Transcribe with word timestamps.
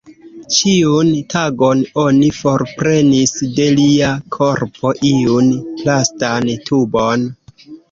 Ĉiun 0.53 1.09
tagon 1.33 1.83
oni 2.03 2.29
forprenis 2.37 3.35
de 3.59 3.69
lia 3.81 4.09
korpo 4.39 4.95
iun 5.13 5.55
plastan 5.85 6.53
tubon. 6.67 7.31